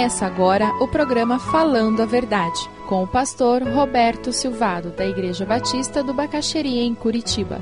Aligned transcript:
Começa 0.00 0.24
agora 0.24 0.72
o 0.82 0.88
programa 0.88 1.38
Falando 1.38 2.00
a 2.00 2.06
Verdade, 2.06 2.58
com 2.88 3.02
o 3.02 3.06
pastor 3.06 3.62
Roberto 3.62 4.32
Silvado, 4.32 4.88
da 4.92 5.06
Igreja 5.06 5.44
Batista 5.44 6.02
do 6.02 6.14
Bacaxeria, 6.14 6.82
em 6.82 6.94
Curitiba. 6.94 7.60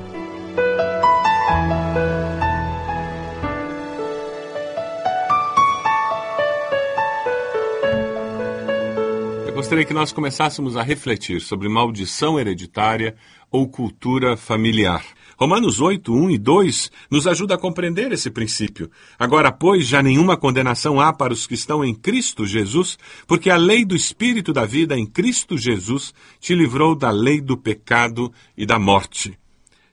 Eu 9.45 9.53
gostaria 9.53 9.83
que 9.83 9.93
nós 9.93 10.13
começássemos 10.13 10.77
a 10.77 10.81
refletir 10.81 11.41
sobre 11.41 11.67
maldição 11.67 12.39
hereditária 12.39 13.17
ou 13.51 13.67
cultura 13.67 14.37
familiar. 14.37 15.03
Romanos 15.39 15.79
8, 15.79 16.13
1 16.13 16.31
e 16.31 16.37
2 16.37 16.91
nos 17.09 17.25
ajuda 17.25 17.55
a 17.55 17.57
compreender 17.57 18.11
esse 18.11 18.29
princípio. 18.29 18.91
Agora, 19.17 19.53
pois, 19.53 19.87
já 19.87 20.03
nenhuma 20.03 20.35
condenação 20.35 20.99
há 20.99 21.13
para 21.13 21.31
os 21.31 21.47
que 21.47 21.53
estão 21.53 21.81
em 21.81 21.95
Cristo 21.95 22.45
Jesus, 22.45 22.99
porque 23.25 23.49
a 23.49 23.55
lei 23.55 23.85
do 23.85 23.95
Espírito 23.95 24.51
da 24.51 24.65
vida 24.65 24.99
em 24.99 25.05
Cristo 25.05 25.57
Jesus 25.57 26.13
te 26.41 26.53
livrou 26.53 26.93
da 26.93 27.09
lei 27.09 27.39
do 27.39 27.55
pecado 27.55 28.33
e 28.57 28.65
da 28.65 28.77
morte 28.77 29.39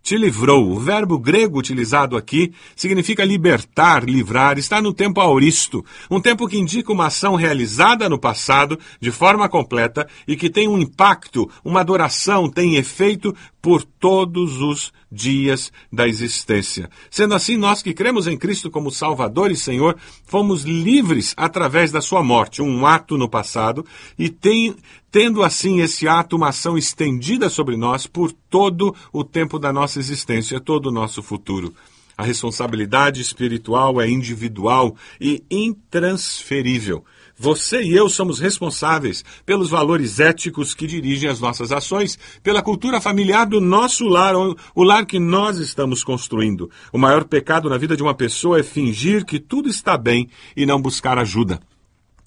te 0.07 0.17
livrou. 0.17 0.71
O 0.71 0.79
verbo 0.79 1.19
grego 1.19 1.59
utilizado 1.59 2.17
aqui 2.17 2.53
significa 2.77 3.25
libertar, 3.25 4.05
livrar, 4.05 4.57
está 4.57 4.81
no 4.81 4.95
tempo 4.95 5.21
auristo, 5.21 5.85
um 6.09 6.21
tempo 6.21 6.47
que 6.47 6.57
indica 6.57 6.93
uma 6.93 7.07
ação 7.07 7.35
realizada 7.35 8.09
no 8.09 8.17
passado 8.17 8.79
de 9.01 9.11
forma 9.11 9.49
completa 9.49 10.07
e 10.27 10.37
que 10.37 10.49
tem 10.49 10.69
um 10.69 10.79
impacto, 10.79 11.51
uma 11.65 11.83
duração, 11.83 12.49
tem 12.49 12.77
efeito 12.77 13.35
por 13.61 13.83
todos 13.83 14.61
os 14.61 14.93
dias 15.17 15.73
da 15.91 16.07
existência. 16.07 16.91
Sendo 17.11 17.35
assim, 17.35 17.57
nós 17.57 17.83
que 17.83 17.95
cremos 17.95 18.27
em 18.27 18.37
Cristo 18.37 18.71
como 18.71 18.91
Salvador 18.91 19.51
e 19.51 19.57
Senhor, 19.57 19.97
fomos 20.27 20.63
livres 20.63 21.35
através 21.37 21.91
da 21.91 22.03
sua 22.03 22.23
morte, 22.23 22.61
um 22.61 22.87
ato 22.87 23.17
no 23.17 23.29
passado, 23.29 23.85
e 24.19 24.29
tem, 24.29 24.77
tendo 25.11 25.43
assim 25.43 25.81
esse 25.81 26.07
ato 26.07 26.37
uma 26.37 26.51
ação 26.51 26.77
estendida 26.77 27.49
sobre 27.49 27.77
nós 27.77 28.07
por 28.07 28.31
todo 28.31 28.95
o 29.13 29.25
tempo 29.25 29.59
da 29.59 29.73
nossa 29.73 29.99
existência, 29.99 30.61
todo 30.61 30.87
o 30.87 30.93
nosso 30.93 31.23
futuro. 31.23 31.75
A 32.19 32.23
responsabilidade 32.23 33.21
espiritual 33.21 34.01
é 34.01 34.09
individual 34.09 34.97
e 35.21 35.45
intransferível. 35.51 37.05
Você 37.39 37.83
e 37.83 37.95
eu 37.95 38.09
somos 38.09 38.41
responsáveis 38.41 39.23
pelos 39.45 39.69
valores 39.69 40.21
éticos 40.21 40.75
que 40.75 40.87
dirigem 40.87 41.29
as 41.29 41.39
nossas 41.39 41.71
ações, 41.71 42.19
pela 42.43 42.63
cultura 42.63 42.99
familiar 42.99 43.45
do 43.47 43.61
nosso 43.61 44.05
lar, 44.05 44.35
o 44.35 44.83
lar 44.83 45.05
que 45.05 45.19
nós 45.19 45.59
estamos 45.59 46.03
construindo. 46.03 46.71
O 46.91 46.97
maior 46.97 47.25
pecado 47.25 47.69
na 47.69 47.77
vida 47.77 47.95
de 47.95 48.03
uma 48.03 48.15
pessoa 48.15 48.59
é 48.59 48.63
fingir 48.63 49.27
que 49.27 49.39
tudo 49.39 49.69
está 49.69 49.99
bem 49.99 50.31
e 50.57 50.65
não 50.65 50.81
buscar 50.81 51.19
ajuda. 51.19 51.61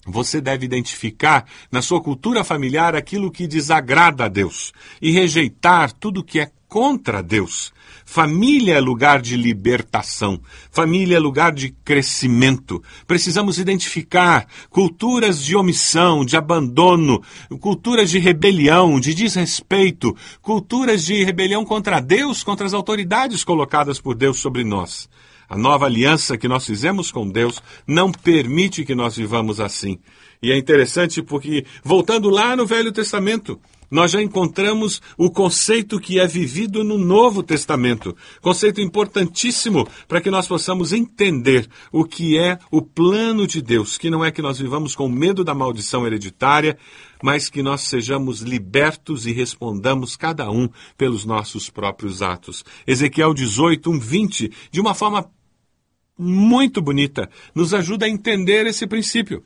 Você 0.06 0.40
deve 0.40 0.64
identificar 0.64 1.44
na 1.70 1.82
sua 1.82 2.00
cultura 2.00 2.42
familiar 2.42 2.96
aquilo 2.96 3.30
que 3.30 3.46
desagrada 3.46 4.24
a 4.24 4.28
Deus 4.28 4.72
e 5.00 5.10
rejeitar 5.10 5.92
tudo 5.92 6.24
que 6.24 6.40
é 6.40 6.50
contra 6.70 7.22
Deus. 7.22 7.72
Família 8.04 8.74
é 8.74 8.80
lugar 8.80 9.20
de 9.20 9.36
libertação, 9.36 10.40
família 10.70 11.16
é 11.16 11.18
lugar 11.18 11.52
de 11.52 11.70
crescimento. 11.84 12.82
Precisamos 13.06 13.58
identificar 13.58 14.46
culturas 14.70 15.44
de 15.44 15.54
omissão, 15.54 16.24
de 16.24 16.36
abandono, 16.36 17.22
culturas 17.60 18.08
de 18.08 18.18
rebelião, 18.18 18.98
de 18.98 19.12
desrespeito, 19.12 20.16
culturas 20.40 21.04
de 21.04 21.22
rebelião 21.24 21.64
contra 21.64 22.00
Deus, 22.00 22.42
contra 22.42 22.66
as 22.66 22.72
autoridades 22.72 23.44
colocadas 23.44 24.00
por 24.00 24.14
Deus 24.14 24.38
sobre 24.38 24.64
nós. 24.64 25.08
A 25.50 25.58
nova 25.58 25.86
aliança 25.86 26.38
que 26.38 26.46
nós 26.46 26.64
fizemos 26.64 27.10
com 27.10 27.28
Deus 27.28 27.60
não 27.84 28.12
permite 28.12 28.84
que 28.84 28.94
nós 28.94 29.16
vivamos 29.16 29.58
assim. 29.58 29.98
E 30.40 30.52
é 30.52 30.56
interessante 30.56 31.20
porque, 31.20 31.66
voltando 31.82 32.30
lá 32.30 32.54
no 32.54 32.64
Velho 32.64 32.92
Testamento, 32.92 33.60
nós 33.90 34.12
já 34.12 34.22
encontramos 34.22 35.02
o 35.18 35.28
conceito 35.28 35.98
que 35.98 36.20
é 36.20 36.26
vivido 36.26 36.84
no 36.84 36.96
Novo 36.96 37.42
Testamento. 37.42 38.16
Conceito 38.40 38.80
importantíssimo 38.80 39.88
para 40.06 40.20
que 40.20 40.30
nós 40.30 40.46
possamos 40.46 40.92
entender 40.92 41.68
o 41.90 42.04
que 42.04 42.38
é 42.38 42.56
o 42.70 42.80
plano 42.80 43.44
de 43.44 43.60
Deus, 43.60 43.98
que 43.98 44.08
não 44.08 44.24
é 44.24 44.30
que 44.30 44.40
nós 44.40 44.60
vivamos 44.60 44.94
com 44.94 45.08
medo 45.08 45.42
da 45.42 45.52
maldição 45.52 46.06
hereditária, 46.06 46.78
mas 47.20 47.50
que 47.50 47.60
nós 47.60 47.80
sejamos 47.80 48.40
libertos 48.40 49.26
e 49.26 49.32
respondamos 49.32 50.14
cada 50.14 50.48
um 50.48 50.68
pelos 50.96 51.24
nossos 51.24 51.68
próprios 51.68 52.22
atos. 52.22 52.64
Ezequiel 52.86 53.34
18, 53.34 53.90
1, 53.90 53.98
20, 53.98 54.52
de 54.70 54.80
uma 54.80 54.94
forma 54.94 55.28
muito 56.20 56.82
bonita, 56.82 57.30
nos 57.54 57.72
ajuda 57.72 58.06
a 58.06 58.08
entender 58.08 58.66
esse 58.66 58.86
princípio. 58.86 59.42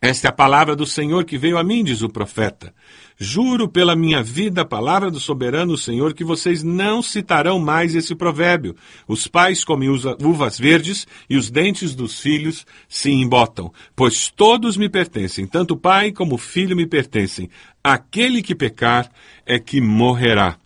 Esta 0.00 0.28
é 0.28 0.30
a 0.30 0.32
palavra 0.32 0.76
do 0.76 0.86
Senhor 0.86 1.24
que 1.24 1.36
veio 1.36 1.58
a 1.58 1.64
mim, 1.64 1.82
diz 1.82 2.02
o 2.02 2.08
profeta. 2.08 2.72
Juro 3.18 3.68
pela 3.68 3.96
minha 3.96 4.22
vida, 4.22 4.62
a 4.62 4.64
palavra 4.64 5.10
do 5.10 5.18
soberano 5.18 5.76
Senhor, 5.76 6.14
que 6.14 6.22
vocês 6.22 6.62
não 6.62 7.02
citarão 7.02 7.58
mais 7.58 7.96
esse 7.96 8.14
provérbio. 8.14 8.76
Os 9.08 9.26
pais 9.26 9.64
comem 9.64 9.88
uvas 9.88 10.56
verdes 10.56 11.04
e 11.28 11.36
os 11.36 11.50
dentes 11.50 11.96
dos 11.96 12.20
filhos 12.20 12.64
se 12.88 13.10
embotam, 13.10 13.72
pois 13.96 14.30
todos 14.30 14.76
me 14.76 14.88
pertencem, 14.88 15.48
tanto 15.48 15.74
o 15.74 15.76
pai 15.76 16.12
como 16.12 16.36
o 16.36 16.38
filho 16.38 16.76
me 16.76 16.86
pertencem. 16.86 17.50
Aquele 17.82 18.40
que 18.40 18.54
pecar 18.54 19.10
é 19.44 19.58
que 19.58 19.80
morrerá. 19.80 20.58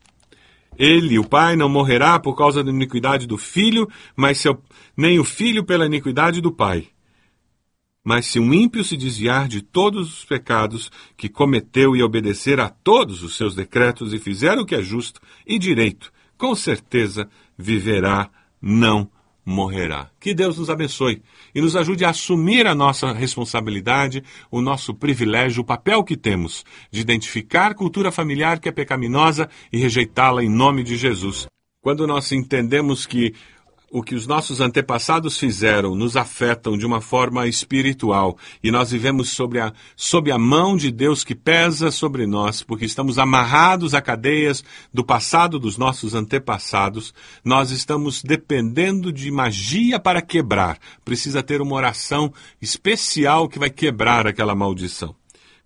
Ele, 0.78 1.19
o 1.19 1.28
pai, 1.28 1.56
não 1.56 1.69
morrerá 1.69 2.19
por 2.19 2.37
causa 2.37 2.65
da 2.65 2.71
iniquidade 2.71 3.27
do 3.27 3.37
filho, 3.37 3.88
mas 4.16 4.38
seu, 4.38 4.62
nem 4.97 5.19
o 5.19 5.25
filho 5.25 5.65
pela 5.65 5.87
iniquidade 5.87 6.41
do 6.41 6.50
pai. 6.50 6.88
Mas 8.05 8.27
se 8.27 8.41
um 8.41 8.53
ímpio 8.53 8.82
se 8.82 8.97
desviar 8.97 9.47
de 9.47 9.62
todos 9.62 10.19
os 10.19 10.25
pecados 10.25 10.91
que 11.16 11.28
cometeu 11.28 11.94
e 11.94 12.03
obedecer 12.03 12.59
a 12.59 12.69
todos 12.69 13.22
os 13.22 13.37
seus 13.37 13.55
decretos 13.55 14.12
e 14.12 14.19
fizer 14.19 14.59
o 14.59 14.66
que 14.66 14.75
é 14.75 14.82
justo 14.82 15.21
e 15.47 15.59
direito, 15.59 16.12
com 16.37 16.55
certeza 16.55 17.28
viverá, 17.56 18.28
não 18.61 18.99
morrerá. 18.99 19.22
Que 20.21 20.35
Deus 20.35 20.59
nos 20.59 20.71
abençoe 20.71 21.23
e 21.55 21.61
nos 21.61 21.75
ajude 21.75 22.05
a 22.05 22.11
assumir 22.11 22.67
a 22.67 22.75
nossa 22.75 23.13
responsabilidade, 23.13 24.23
o 24.51 24.61
nosso 24.61 24.95
privilégio, 24.95 25.63
o 25.63 25.67
papel 25.67 26.05
que 26.05 26.17
temos 26.17 26.65
de 26.91 27.01
identificar 27.01 27.75
cultura 27.75 28.13
familiar 28.13 28.61
que 28.61 28.69
é 28.69 28.73
pecaminosa 28.73 29.49
e 29.73 29.79
rejeitá-la 29.79 30.45
em 30.45 30.49
nome 30.49 30.83
de 30.85 30.97
Jesus. 30.97 31.47
Quando 31.83 32.07
nós 32.07 32.31
entendemos 32.31 33.07
que 33.07 33.35
o 33.93 34.03
que 34.03 34.15
os 34.15 34.27
nossos 34.27 34.59
antepassados 34.63 35.39
fizeram 35.39 35.95
nos 35.95 36.17
afetam 36.17 36.79
de 36.79 36.87
uma 36.87 37.03
forma 37.03 37.47
espiritual 37.47 38.39
e 38.65 38.71
nós 38.71 38.91
vivemos 38.91 39.29
sobre 39.29 39.61
a, 39.61 39.71
sob 39.95 40.33
a 40.33 40.39
mão 40.39 40.79
de 40.79 40.91
Deus 40.91 41.23
que 41.23 41.35
pesa 41.35 41.91
sobre 41.91 42.27
nós, 42.27 42.63
porque 42.63 42.87
estamos 42.87 43.19
amarrados 43.19 43.93
a 43.93 44.01
cadeias 44.01 44.65
do 44.95 45.05
passado 45.05 45.59
dos 45.59 45.77
nossos 45.77 46.15
antepassados, 46.15 47.13
nós 47.45 47.71
estamos 47.71 48.23
dependendo 48.23 49.13
de 49.13 49.31
magia 49.31 50.01
para 50.01 50.23
quebrar. 50.23 50.79
Precisa 51.05 51.43
ter 51.43 51.61
uma 51.61 51.77
oração 51.77 52.33
especial 52.63 53.47
que 53.47 53.59
vai 53.59 53.69
quebrar 53.69 54.27
aquela 54.27 54.55
maldição. 54.55 55.15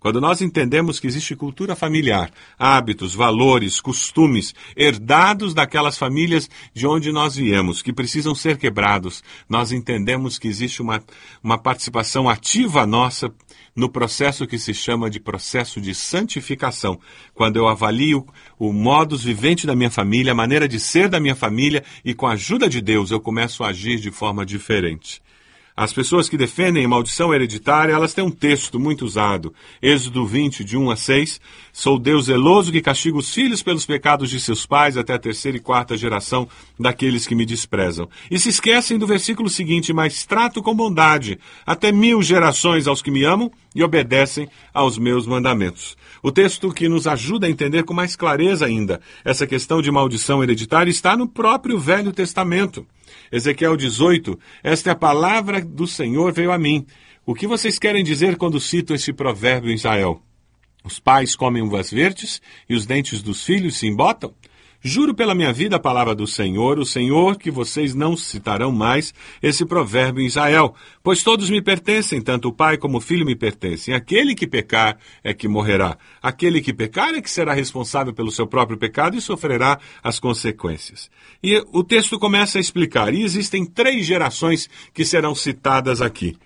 Quando 0.07 0.21
nós 0.21 0.41
entendemos 0.41 1.01
que 1.01 1.07
existe 1.07 1.35
cultura 1.35 1.75
familiar, 1.75 2.31
hábitos, 2.57 3.13
valores, 3.13 3.81
costumes 3.81 4.55
herdados 4.73 5.53
daquelas 5.53 5.97
famílias 5.97 6.49
de 6.73 6.87
onde 6.87 7.11
nós 7.11 7.35
viemos, 7.35 7.81
que 7.81 7.91
precisam 7.91 8.33
ser 8.33 8.57
quebrados, 8.57 9.21
nós 9.49 9.73
entendemos 9.73 10.39
que 10.39 10.47
existe 10.47 10.81
uma, 10.81 11.03
uma 11.43 11.57
participação 11.57 12.29
ativa 12.29 12.87
nossa 12.87 13.29
no 13.75 13.89
processo 13.89 14.47
que 14.47 14.57
se 14.57 14.73
chama 14.73 15.09
de 15.09 15.19
processo 15.19 15.81
de 15.81 15.93
santificação. 15.93 16.97
Quando 17.33 17.57
eu 17.57 17.67
avalio 17.67 18.25
o 18.57 18.71
modus 18.71 19.25
vivente 19.25 19.67
da 19.67 19.75
minha 19.75 19.91
família, 19.91 20.31
a 20.31 20.35
maneira 20.35 20.69
de 20.69 20.79
ser 20.79 21.09
da 21.09 21.19
minha 21.19 21.35
família 21.35 21.83
e 22.05 22.13
com 22.13 22.27
a 22.27 22.31
ajuda 22.31 22.69
de 22.69 22.79
Deus 22.79 23.11
eu 23.11 23.19
começo 23.19 23.61
a 23.61 23.71
agir 23.71 23.99
de 23.99 24.09
forma 24.09 24.45
diferente. 24.45 25.21
As 25.79 25.93
pessoas 25.93 26.27
que 26.27 26.35
defendem 26.35 26.87
maldição 26.87 27.31
hereditária, 27.31 27.93
elas 27.93 28.11
têm 28.11 28.23
um 28.23 28.31
texto 28.31 28.79
muito 28.79 29.05
usado. 29.05 29.53
Êxodo 29.79 30.25
20, 30.25 30.63
de 30.63 30.75
1 30.75 30.89
a 30.89 30.95
6. 30.95 31.39
Sou 31.71 31.99
Deus 31.99 32.25
zeloso 32.25 32.71
que 32.71 32.81
castiga 32.81 33.15
os 33.15 33.31
filhos 33.31 33.61
pelos 33.61 33.85
pecados 33.85 34.31
de 34.31 34.39
seus 34.39 34.65
pais 34.65 34.97
até 34.97 35.13
a 35.13 35.19
terceira 35.19 35.55
e 35.55 35.61
quarta 35.61 35.95
geração 35.95 36.49
daqueles 36.79 37.27
que 37.27 37.35
me 37.35 37.45
desprezam. 37.45 38.09
E 38.31 38.39
se 38.39 38.49
esquecem 38.49 38.97
do 38.97 39.05
versículo 39.05 39.49
seguinte, 39.49 39.93
mas 39.93 40.25
trato 40.25 40.63
com 40.63 40.73
bondade 40.73 41.37
até 41.63 41.91
mil 41.91 42.23
gerações 42.23 42.87
aos 42.87 43.03
que 43.03 43.11
me 43.11 43.23
amam 43.23 43.51
e 43.75 43.83
obedecem 43.83 44.49
aos 44.73 44.97
meus 44.97 45.27
mandamentos. 45.27 45.95
O 46.23 46.31
texto 46.31 46.73
que 46.73 46.89
nos 46.89 47.05
ajuda 47.05 47.45
a 47.45 47.51
entender 47.51 47.83
com 47.83 47.93
mais 47.93 48.15
clareza 48.15 48.65
ainda 48.65 48.99
essa 49.23 49.45
questão 49.45 49.79
de 49.79 49.91
maldição 49.91 50.41
hereditária 50.41 50.89
está 50.89 51.15
no 51.15 51.27
próprio 51.27 51.77
Velho 51.77 52.11
Testamento. 52.11 52.83
Ezequiel 53.31 53.75
18, 53.75 54.39
esta 54.63 54.89
é 54.89 54.93
a 54.93 54.95
palavra 54.95 55.61
do 55.61 55.87
Senhor 55.87 56.31
veio 56.33 56.51
a 56.51 56.57
mim. 56.57 56.85
O 57.25 57.33
que 57.33 57.47
vocês 57.47 57.77
querem 57.77 58.03
dizer 58.03 58.37
quando 58.37 58.59
cito 58.59 58.93
este 58.93 59.11
provérbio 59.11 59.71
em 59.71 59.75
Israel? 59.75 60.21
Os 60.83 60.99
pais 60.99 61.35
comem 61.35 61.61
uvas 61.61 61.91
verdes 61.91 62.41
e 62.69 62.75
os 62.75 62.85
dentes 62.85 63.21
dos 63.21 63.43
filhos 63.43 63.77
se 63.77 63.87
embotam? 63.87 64.33
Juro 64.87 65.13
pela 65.13 65.35
minha 65.35 65.51
vida 65.51 65.75
a 65.75 65.79
palavra 65.79 66.15
do 66.15 66.25
Senhor, 66.25 66.79
o 66.79 66.85
Senhor, 66.85 67.37
que 67.37 67.51
vocês 67.51 67.93
não 67.93 68.15
citarão 68.15 68.71
mais 68.71 69.13
esse 69.43 69.65
provérbio 69.65 70.23
em 70.23 70.27
Israel, 70.27 70.73
pois 71.03 71.23
todos 71.23 71.49
me 71.49 71.61
pertencem, 71.61 72.21
tanto 72.21 72.47
o 72.47 72.53
pai 72.53 72.77
como 72.77 72.99
o 72.99 73.01
filho 73.01 73.25
me 73.25 73.35
pertencem. 73.35 73.93
Aquele 73.93 74.33
que 74.33 74.47
pecar 74.47 74.97
é 75.21 75.33
que 75.33 75.45
morrerá. 75.45 75.97
Aquele 76.23 76.61
que 76.61 76.73
pecar 76.73 77.13
é 77.13 77.21
que 77.21 77.29
será 77.29 77.53
responsável 77.53 78.13
pelo 78.13 78.31
seu 78.31 78.47
próprio 78.47 78.77
pecado 78.77 79.17
e 79.17 79.21
sofrerá 79.21 79.77
as 80.01 80.21
consequências. 80.21 81.11
E 81.43 81.61
o 81.73 81.83
texto 81.83 82.17
começa 82.17 82.57
a 82.57 82.61
explicar, 82.61 83.13
e 83.13 83.23
existem 83.23 83.65
três 83.65 84.05
gerações 84.05 84.69
que 84.93 85.03
serão 85.03 85.35
citadas 85.35 86.01
aqui. 86.01 86.37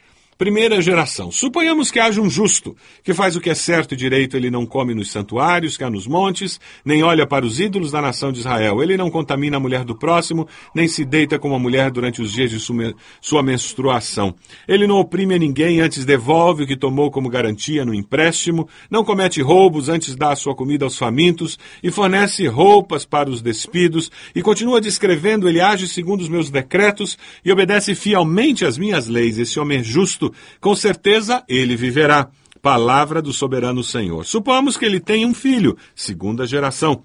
Primeira 0.41 0.81
geração. 0.81 1.31
Suponhamos 1.31 1.91
que 1.91 1.99
haja 1.99 2.19
um 2.19 2.27
justo, 2.27 2.75
que 3.03 3.13
faz 3.13 3.35
o 3.35 3.39
que 3.39 3.51
é 3.51 3.53
certo 3.53 3.93
e 3.93 3.95
direito, 3.95 4.35
ele 4.35 4.49
não 4.49 4.65
come 4.65 4.95
nos 4.95 5.11
santuários, 5.11 5.79
há 5.79 5.87
nos 5.87 6.07
montes, 6.07 6.59
nem 6.83 7.03
olha 7.03 7.27
para 7.27 7.45
os 7.45 7.59
ídolos 7.59 7.91
da 7.91 8.01
nação 8.01 8.31
de 8.31 8.39
Israel. 8.39 8.81
Ele 8.81 8.97
não 8.97 9.11
contamina 9.11 9.57
a 9.57 9.59
mulher 9.59 9.83
do 9.83 9.95
próximo, 9.95 10.47
nem 10.73 10.87
se 10.87 11.05
deita 11.05 11.37
com 11.37 11.53
a 11.53 11.59
mulher 11.59 11.91
durante 11.91 12.23
os 12.23 12.31
dias 12.31 12.49
de 12.49 12.59
sua 12.59 13.43
menstruação. 13.43 14.33
Ele 14.67 14.87
não 14.87 14.95
oprime 14.95 15.35
a 15.35 15.37
ninguém, 15.37 15.79
antes 15.79 16.05
devolve 16.05 16.63
o 16.63 16.67
que 16.67 16.75
tomou 16.75 17.11
como 17.11 17.29
garantia 17.29 17.85
no 17.85 17.93
empréstimo, 17.93 18.67
não 18.89 19.05
comete 19.05 19.43
roubos, 19.43 19.89
antes 19.89 20.15
dá 20.15 20.35
sua 20.35 20.55
comida 20.55 20.85
aos 20.85 20.97
famintos, 20.97 21.59
e 21.83 21.91
fornece 21.91 22.47
roupas 22.47 23.05
para 23.05 23.29
os 23.29 23.43
despidos, 23.43 24.09
e 24.33 24.41
continua 24.41 24.81
descrevendo, 24.81 25.47
ele 25.47 25.61
age 25.61 25.87
segundo 25.87 26.21
os 26.21 26.29
meus 26.29 26.49
decretos, 26.49 27.15
e 27.45 27.51
obedece 27.51 27.93
fielmente 27.93 28.65
às 28.65 28.75
minhas 28.75 29.07
leis. 29.07 29.37
Esse 29.37 29.59
homem 29.59 29.81
é 29.81 29.83
justo, 29.83 30.30
com 30.59 30.75
certeza 30.75 31.43
ele 31.47 31.75
viverá. 31.75 32.29
Palavra 32.61 33.23
do 33.23 33.33
soberano 33.33 33.83
Senhor. 33.83 34.23
Supomos 34.23 34.77
que 34.77 34.85
ele 34.85 34.99
tem 34.99 35.25
um 35.25 35.33
filho, 35.33 35.75
segunda 35.95 36.45
geração, 36.45 37.01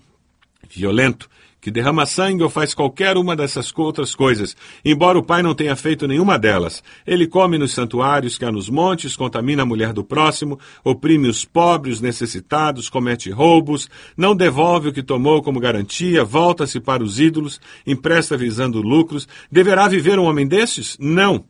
violento, 0.68 1.30
que 1.66 1.70
derrama 1.72 2.06
sangue 2.06 2.44
ou 2.44 2.48
faz 2.48 2.74
qualquer 2.74 3.16
uma 3.16 3.34
dessas 3.34 3.72
outras 3.76 4.14
coisas, 4.14 4.56
embora 4.84 5.18
o 5.18 5.22
pai 5.22 5.42
não 5.42 5.52
tenha 5.52 5.74
feito 5.74 6.06
nenhuma 6.06 6.38
delas. 6.38 6.80
Ele 7.04 7.26
come 7.26 7.58
nos 7.58 7.72
santuários 7.72 8.38
há 8.40 8.52
nos 8.52 8.68
montes, 8.68 9.16
contamina 9.16 9.64
a 9.64 9.66
mulher 9.66 9.92
do 9.92 10.04
próximo, 10.04 10.60
oprime 10.84 11.26
os 11.26 11.44
pobres, 11.44 11.96
os 11.96 12.00
necessitados, 12.00 12.88
comete 12.88 13.30
roubos, 13.30 13.88
não 14.16 14.36
devolve 14.36 14.90
o 14.90 14.92
que 14.92 15.02
tomou 15.02 15.42
como 15.42 15.58
garantia, 15.58 16.24
volta-se 16.24 16.78
para 16.78 17.02
os 17.02 17.18
ídolos, 17.18 17.60
empresta 17.84 18.36
visando 18.36 18.80
lucros. 18.80 19.26
Deverá 19.50 19.88
viver 19.88 20.20
um 20.20 20.24
homem 20.24 20.46
desses? 20.46 20.96
Não. 21.00 21.46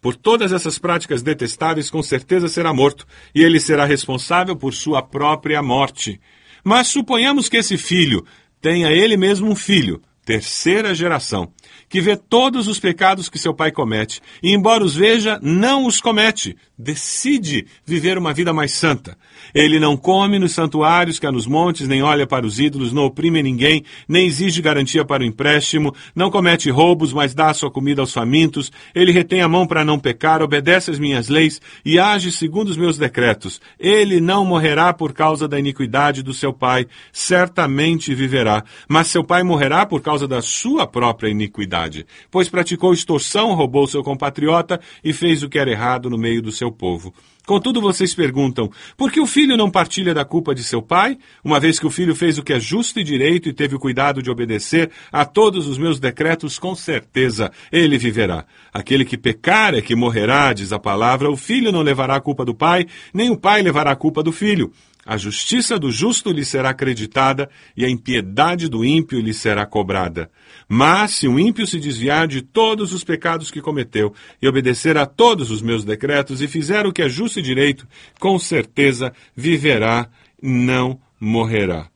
Por 0.00 0.16
todas 0.16 0.52
essas 0.52 0.78
práticas 0.78 1.22
detestáveis, 1.22 1.90
com 1.90 2.02
certeza 2.02 2.48
será 2.48 2.72
morto, 2.72 3.06
e 3.34 3.42
ele 3.42 3.60
será 3.60 3.84
responsável 3.84 4.56
por 4.56 4.72
sua 4.72 5.02
própria 5.02 5.62
morte. 5.62 6.20
Mas 6.64 6.88
suponhamos 6.88 7.48
que 7.48 7.58
esse 7.58 7.76
filho 7.76 8.24
tenha 8.60 8.90
ele 8.90 9.16
mesmo 9.16 9.50
um 9.50 9.56
filho, 9.56 10.00
terceira 10.30 10.94
geração, 10.94 11.52
que 11.88 12.00
vê 12.00 12.16
todos 12.16 12.68
os 12.68 12.78
pecados 12.78 13.28
que 13.28 13.36
seu 13.36 13.52
pai 13.52 13.72
comete, 13.72 14.20
e 14.40 14.54
embora 14.54 14.84
os 14.84 14.94
veja, 14.94 15.40
não 15.42 15.86
os 15.86 16.00
comete, 16.00 16.56
decide 16.78 17.66
viver 17.84 18.16
uma 18.16 18.32
vida 18.32 18.52
mais 18.52 18.72
santa. 18.72 19.18
Ele 19.52 19.80
não 19.80 19.96
come 19.96 20.38
nos 20.38 20.52
santuários 20.52 21.18
que 21.18 21.26
há 21.26 21.32
nos 21.32 21.48
montes, 21.48 21.88
nem 21.88 22.00
olha 22.00 22.28
para 22.28 22.46
os 22.46 22.60
ídolos, 22.60 22.92
não 22.92 23.06
oprime 23.06 23.42
ninguém, 23.42 23.82
nem 24.08 24.26
exige 24.26 24.62
garantia 24.62 25.04
para 25.04 25.24
o 25.24 25.26
empréstimo, 25.26 25.92
não 26.14 26.30
comete 26.30 26.70
roubos, 26.70 27.12
mas 27.12 27.34
dá 27.34 27.52
sua 27.52 27.70
comida 27.70 28.00
aos 28.00 28.12
famintos. 28.12 28.70
Ele 28.94 29.10
retém 29.10 29.40
a 29.40 29.48
mão 29.48 29.66
para 29.66 29.84
não 29.84 29.98
pecar, 29.98 30.42
obedece 30.42 30.92
às 30.92 30.98
minhas 30.98 31.28
leis 31.28 31.60
e 31.84 31.98
age 31.98 32.30
segundo 32.30 32.68
os 32.68 32.76
meus 32.76 32.96
decretos. 32.96 33.60
Ele 33.78 34.20
não 34.20 34.44
morrerá 34.44 34.92
por 34.92 35.12
causa 35.12 35.48
da 35.48 35.58
iniquidade 35.58 36.22
do 36.22 36.32
seu 36.32 36.52
pai, 36.52 36.86
certamente 37.12 38.14
viverá. 38.14 38.62
Mas 38.88 39.08
seu 39.08 39.24
pai 39.24 39.42
morrerá 39.42 39.84
por 39.84 40.00
causa 40.00 40.19
da 40.26 40.42
sua 40.42 40.86
própria 40.86 41.28
iniquidade, 41.28 42.06
pois 42.30 42.48
praticou 42.48 42.92
extorsão, 42.92 43.54
roubou 43.54 43.86
seu 43.86 44.02
compatriota 44.02 44.80
e 45.02 45.12
fez 45.12 45.42
o 45.42 45.48
que 45.48 45.58
era 45.58 45.70
errado 45.70 46.08
no 46.10 46.18
meio 46.18 46.42
do 46.42 46.52
seu 46.52 46.70
povo. 46.70 47.12
Contudo, 47.46 47.80
vocês 47.80 48.14
perguntam: 48.14 48.70
por 48.96 49.10
que 49.10 49.20
o 49.20 49.26
filho 49.26 49.56
não 49.56 49.70
partilha 49.70 50.14
da 50.14 50.24
culpa 50.24 50.54
de 50.54 50.62
seu 50.62 50.80
pai, 50.80 51.18
uma 51.42 51.58
vez 51.58 51.80
que 51.80 51.86
o 51.86 51.90
filho 51.90 52.14
fez 52.14 52.38
o 52.38 52.42
que 52.42 52.52
é 52.52 52.60
justo 52.60 53.00
e 53.00 53.04
direito 53.04 53.48
e 53.48 53.52
teve 53.52 53.74
o 53.74 53.78
cuidado 53.80 54.22
de 54.22 54.30
obedecer 54.30 54.90
a 55.10 55.24
todos 55.24 55.66
os 55.66 55.76
meus 55.76 55.98
decretos, 55.98 56.58
com 56.58 56.74
certeza 56.74 57.50
ele 57.72 57.98
viverá. 57.98 58.44
Aquele 58.72 59.04
que 59.04 59.18
pecar 59.18 59.74
é 59.74 59.80
que 59.80 59.96
morrerá, 59.96 60.52
diz 60.52 60.72
a 60.72 60.78
palavra, 60.78 61.30
o 61.30 61.36
filho 61.36 61.72
não 61.72 61.82
levará 61.82 62.16
a 62.16 62.20
culpa 62.20 62.44
do 62.44 62.54
pai, 62.54 62.86
nem 63.12 63.30
o 63.30 63.36
pai 63.36 63.62
levará 63.62 63.90
a 63.90 63.96
culpa 63.96 64.22
do 64.22 64.30
filho. 64.30 64.72
A 65.04 65.16
justiça 65.16 65.78
do 65.78 65.90
justo 65.90 66.30
lhe 66.30 66.44
será 66.44 66.70
acreditada 66.70 67.48
e 67.76 67.84
a 67.84 67.88
impiedade 67.88 68.68
do 68.68 68.84
ímpio 68.84 69.20
lhe 69.20 69.32
será 69.32 69.64
cobrada. 69.64 70.30
Mas 70.68 71.12
se 71.12 71.26
o 71.26 71.38
ímpio 71.38 71.66
se 71.66 71.80
desviar 71.80 72.28
de 72.28 72.42
todos 72.42 72.92
os 72.92 73.02
pecados 73.02 73.50
que 73.50 73.62
cometeu 73.62 74.14
e 74.40 74.46
obedecer 74.46 74.98
a 74.98 75.06
todos 75.06 75.50
os 75.50 75.62
meus 75.62 75.84
decretos 75.84 76.42
e 76.42 76.48
fizer 76.48 76.86
o 76.86 76.92
que 76.92 77.02
é 77.02 77.08
justo 77.08 77.40
e 77.40 77.42
direito, 77.42 77.88
com 78.18 78.38
certeza 78.38 79.12
viverá, 79.34 80.08
não 80.42 81.00
morrerá. 81.18 81.88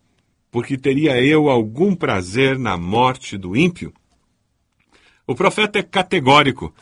Porque 0.50 0.78
teria 0.78 1.20
eu 1.20 1.50
algum 1.50 1.94
prazer 1.94 2.58
na 2.58 2.76
morte 2.76 3.36
do 3.36 3.56
ímpio? 3.56 3.92
O 5.26 5.34
profeta 5.34 5.78
é 5.78 5.82
categórico 5.82 6.74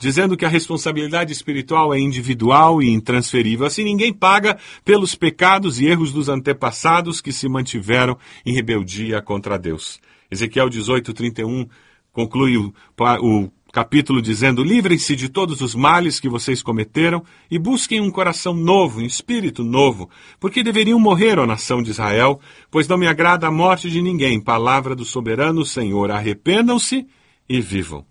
dizendo 0.00 0.36
que 0.36 0.46
a 0.46 0.48
responsabilidade 0.48 1.30
espiritual 1.30 1.94
é 1.94 2.00
individual 2.00 2.82
e 2.82 2.88
intransferível. 2.88 3.66
Assim, 3.66 3.84
ninguém 3.84 4.12
paga 4.12 4.58
pelos 4.82 5.14
pecados 5.14 5.78
e 5.78 5.86
erros 5.86 6.10
dos 6.10 6.28
antepassados 6.28 7.20
que 7.20 7.30
se 7.30 7.48
mantiveram 7.48 8.16
em 8.44 8.54
rebeldia 8.54 9.20
contra 9.20 9.58
Deus. 9.58 10.00
Ezequiel 10.30 10.70
18, 10.70 11.12
31 11.12 11.68
conclui 12.12 12.56
o, 12.56 12.72
o 13.20 13.50
capítulo 13.70 14.22
dizendo: 14.22 14.64
Livrem-se 14.64 15.14
de 15.14 15.28
todos 15.28 15.60
os 15.60 15.74
males 15.74 16.18
que 16.18 16.30
vocês 16.30 16.62
cometeram 16.62 17.22
e 17.50 17.58
busquem 17.58 18.00
um 18.00 18.10
coração 18.10 18.54
novo, 18.54 19.00
um 19.00 19.04
espírito 19.04 19.62
novo, 19.62 20.08
porque 20.40 20.62
deveriam 20.62 20.98
morrer, 20.98 21.38
ó 21.38 21.46
nação 21.46 21.82
de 21.82 21.90
Israel, 21.90 22.40
pois 22.70 22.88
não 22.88 22.96
me 22.96 23.06
agrada 23.06 23.46
a 23.46 23.50
morte 23.50 23.90
de 23.90 24.00
ninguém. 24.00 24.40
Palavra 24.40 24.96
do 24.96 25.04
soberano 25.04 25.62
Senhor: 25.62 26.10
arrependam-se 26.10 27.06
e 27.46 27.60
vivam. 27.60 28.09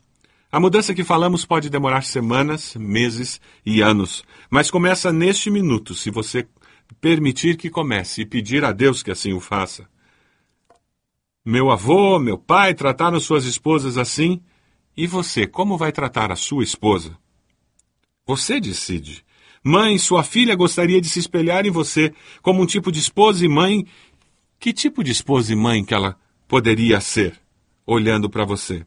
A 0.52 0.60
mudança 0.60 0.96
que 0.96 1.04
falamos 1.04 1.46
pode 1.46 1.70
demorar 1.70 2.04
semanas, 2.04 2.76
meses 2.76 3.40
e 3.64 3.82
anos, 3.82 4.24
mas 4.50 4.72
começa 4.72 5.14
neste 5.14 5.52
minuto, 5.52 5.94
se 5.94 6.10
você 6.10 6.48
permitir 7.00 7.56
que 7.56 7.70
comece 7.70 8.22
e 8.22 8.26
pedir 8.26 8.66
a 8.66 8.72
Deus 8.72 9.04
que 9.04 9.12
assim 9.12 9.32
o 9.32 9.40
faça. 9.40 9.88
Meu 11.46 11.70
avô, 11.70 12.18
meu 12.18 12.36
pai 12.36 12.74
trataram 12.74 13.20
suas 13.20 13.46
esposas 13.46 13.96
assim, 13.96 14.42
e 14.98 15.06
você, 15.06 15.46
como 15.46 15.78
vai 15.78 15.92
tratar 15.92 16.32
a 16.32 16.36
sua 16.36 16.64
esposa? 16.64 17.16
Você 18.26 18.60
decide. 18.60 19.24
Mãe, 19.64 20.00
sua 20.00 20.24
filha 20.24 20.56
gostaria 20.56 21.00
de 21.00 21.10
se 21.10 21.20
espelhar 21.20 21.66
em 21.66 21.72
você 21.72 22.12
como 22.42 22.64
um 22.64 22.66
tipo 22.66 22.92
de 22.92 23.00
esposa 23.00 23.46
e 23.46 23.48
mãe. 23.48 23.86
Que 24.60 24.74
tipo 24.74 25.04
de 25.04 25.12
esposa 25.12 25.54
e 25.54 25.56
mãe 25.56 25.86
que 25.86 25.94
ela 25.94 26.18
poderia 26.48 27.00
ser, 27.00 27.40
olhando 27.86 28.30
para 28.30 28.46
você? 28.46 28.86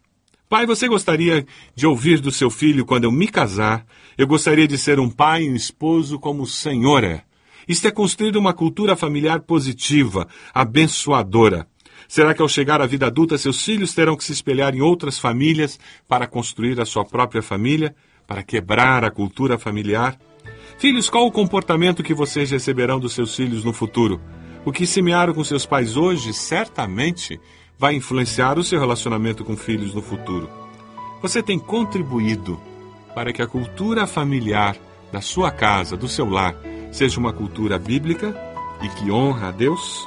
Pai, 0.52 0.66
você 0.66 0.86
gostaria 0.86 1.46
de 1.74 1.86
ouvir 1.86 2.20
do 2.20 2.30
seu 2.30 2.50
filho 2.50 2.84
quando 2.84 3.04
eu 3.04 3.10
me 3.10 3.26
casar? 3.26 3.86
Eu 4.18 4.26
gostaria 4.26 4.68
de 4.68 4.76
ser 4.76 5.00
um 5.00 5.08
pai 5.08 5.44
e 5.44 5.50
um 5.50 5.56
esposo 5.56 6.18
como 6.18 6.42
o 6.42 6.46
Senhor 6.46 7.02
é. 7.04 7.22
Isto 7.66 7.88
é 7.88 7.90
construir 7.90 8.36
uma 8.36 8.52
cultura 8.52 8.94
familiar 8.94 9.40
positiva, 9.40 10.28
abençoadora. 10.52 11.66
Será 12.06 12.34
que 12.34 12.42
ao 12.42 12.50
chegar 12.50 12.82
à 12.82 12.86
vida 12.86 13.06
adulta, 13.06 13.38
seus 13.38 13.64
filhos 13.64 13.94
terão 13.94 14.14
que 14.14 14.22
se 14.22 14.32
espelhar 14.32 14.74
em 14.74 14.82
outras 14.82 15.18
famílias 15.18 15.80
para 16.06 16.26
construir 16.26 16.78
a 16.82 16.84
sua 16.84 17.02
própria 17.02 17.40
família? 17.40 17.96
Para 18.26 18.42
quebrar 18.42 19.06
a 19.06 19.10
cultura 19.10 19.56
familiar? 19.56 20.20
Filhos, 20.76 21.08
qual 21.08 21.26
o 21.26 21.32
comportamento 21.32 22.02
que 22.02 22.12
vocês 22.12 22.50
receberão 22.50 23.00
dos 23.00 23.14
seus 23.14 23.34
filhos 23.34 23.64
no 23.64 23.72
futuro? 23.72 24.20
O 24.66 24.70
que 24.70 24.86
semearam 24.86 25.32
com 25.32 25.42
seus 25.42 25.64
pais 25.64 25.96
hoje, 25.96 26.34
certamente, 26.34 27.40
vai 27.82 27.96
influenciar 27.96 28.60
o 28.60 28.62
seu 28.62 28.78
relacionamento 28.78 29.44
com 29.44 29.56
filhos 29.56 29.92
no 29.92 30.00
futuro. 30.00 30.48
Você 31.20 31.42
tem 31.42 31.58
contribuído 31.58 32.60
para 33.12 33.32
que 33.32 33.42
a 33.42 33.46
cultura 33.46 34.06
familiar 34.06 34.76
da 35.10 35.20
sua 35.20 35.50
casa, 35.50 35.96
do 35.96 36.06
seu 36.06 36.30
lar, 36.30 36.54
seja 36.92 37.18
uma 37.18 37.32
cultura 37.32 37.80
bíblica 37.80 38.40
e 38.82 38.88
que 38.88 39.10
honra 39.10 39.48
a 39.48 39.50
Deus? 39.50 40.06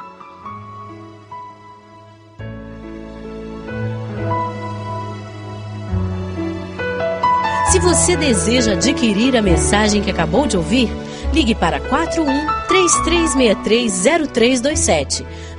Se 7.74 7.80
você 7.80 8.16
deseja 8.16 8.72
adquirir 8.72 9.36
a 9.36 9.42
mensagem 9.42 10.02
que 10.02 10.10
acabou 10.10 10.48
de 10.48 10.56
ouvir, 10.56 10.90
ligue 11.34 11.54
para 11.54 11.82
41 11.82 12.26
3363 12.70 14.30
0327 14.32 15.26